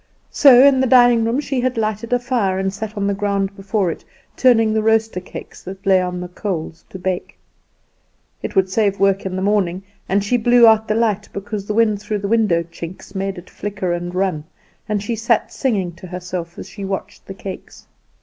So 0.31 0.63
in 0.65 0.79
the 0.81 0.87
dining 0.87 1.23
room 1.25 1.39
she 1.39 1.61
had 1.61 1.77
lighted 1.77 2.11
a 2.11 2.17
fire, 2.17 2.57
and 2.57 2.73
sat 2.73 2.97
on 2.97 3.05
the 3.05 3.13
ground 3.13 3.55
before 3.55 3.91
it, 3.91 4.03
turning 4.35 4.73
the 4.73 4.81
roaster 4.81 5.19
cakes 5.19 5.61
that 5.61 5.85
lay 5.85 6.01
on 6.01 6.19
the 6.21 6.27
coals 6.27 6.83
to 6.89 6.97
bake. 6.97 7.37
It 8.41 8.55
would 8.55 8.67
save 8.67 8.99
work 8.99 9.27
in 9.27 9.35
the 9.35 9.43
morning; 9.43 9.83
and 10.09 10.23
she 10.23 10.37
blew 10.37 10.65
out 10.65 10.87
the 10.87 10.95
light 10.95 11.29
because 11.33 11.67
the 11.67 11.75
wind 11.75 12.01
through 12.01 12.17
the 12.17 12.27
window 12.27 12.63
chinks 12.63 13.13
made 13.13 13.37
it 13.37 13.47
flicker 13.47 13.93
and 13.93 14.15
run; 14.15 14.43
and 14.89 15.03
she 15.03 15.15
sat 15.15 15.53
singing 15.53 15.91
to 15.97 16.07
herself 16.07 16.57
as 16.57 16.67
she 16.67 16.83
watched 16.83 17.27
the 17.27 17.35
cakes. 17.35 17.85